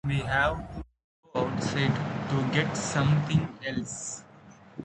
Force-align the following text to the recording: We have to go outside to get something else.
We 0.03 0.15
have 0.21 0.57
to 0.77 0.83
go 1.31 1.41
outside 1.45 1.93
to 2.31 2.49
get 2.51 2.75
something 2.75 3.47
else. 3.63 4.23